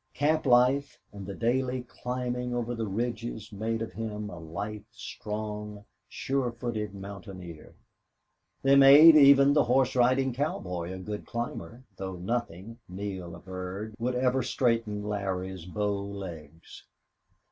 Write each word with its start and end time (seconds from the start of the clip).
Camp 0.15 0.47
life 0.47 0.97
and 1.13 1.27
the 1.27 1.35
daily 1.35 1.83
climbing 1.83 2.55
over 2.55 2.73
the 2.73 2.87
ridges 2.87 3.51
made 3.51 3.83
of 3.83 3.93
him 3.93 4.31
a 4.31 4.39
lithe, 4.39 4.81
strong, 4.89 5.85
sure 6.09 6.51
footed 6.51 6.95
mountaineer. 6.95 7.75
They 8.63 8.75
made 8.75 9.15
even 9.15 9.53
the 9.53 9.65
horse 9.65 9.95
riding 9.95 10.33
cowboy 10.33 10.91
a 10.91 10.97
good 10.97 11.27
climber, 11.27 11.83
though 11.97 12.15
nothing, 12.15 12.79
Neale 12.89 13.35
averred, 13.35 13.93
would 13.99 14.15
ever 14.15 14.41
straighten 14.41 15.03
Larry's 15.07 15.65
bow 15.65 16.01
legs. 16.03 16.83